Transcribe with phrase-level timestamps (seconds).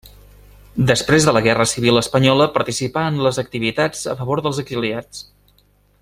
[0.91, 5.25] Després de la guerra civil espanyola participà en les activitats a favor dels exiliats.